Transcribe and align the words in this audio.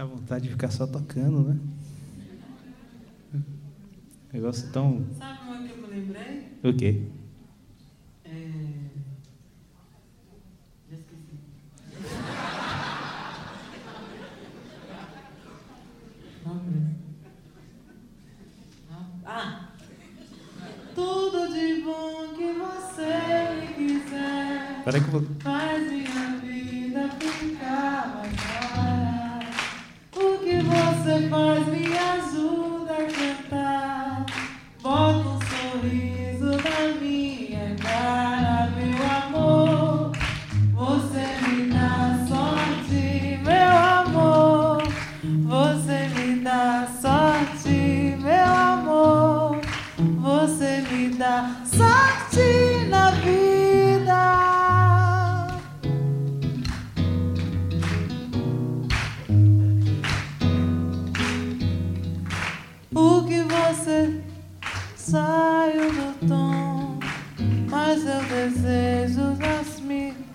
Dá 0.00 0.06
vontade 0.06 0.44
de 0.44 0.48
ficar 0.48 0.70
só 0.70 0.86
tocando, 0.86 1.42
né? 1.50 1.60
Negócio 4.32 4.72
tão. 4.72 5.04
Sabe 5.18 5.38
uma 5.46 5.58
que 5.62 5.72
eu 5.72 5.76
me 5.76 5.94
lembrei? 5.94 6.48
O 6.64 6.74
quê? 6.74 7.02
É... 8.24 8.50
Já 10.90 10.96
esqueci. 10.96 11.38
Não. 18.90 19.06
Ah! 19.26 19.68
Tudo 20.94 21.52
de 21.52 21.82
bom 21.82 22.34
que 22.38 22.52
você 22.54 23.74
quiser 23.76 24.82
Peraí 24.82 25.00
que 25.02 25.08
eu 25.08 25.20
vou. 25.20 25.22
faz 25.40 25.92
minha 25.92 26.38
vida 26.38 27.10
ficar 27.18 28.14
mais 28.16 28.59
sorte 51.64 52.84
na 52.88 53.10
vida. 53.12 54.20
O 62.94 63.24
que 63.24 63.42
você 63.42 64.20
saiu 64.96 65.90
do 65.92 66.28
tom, 66.28 66.98
mas 67.68 68.04
eu 68.04 68.22
desejo 68.24 69.36
Jasmine. 69.40 69.90
Me 69.90 70.29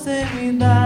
Você 0.00 0.24
me 0.34 0.52
dá 0.52 0.79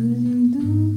Cause 0.00 0.22
you 0.22 0.48
don't 0.48 0.89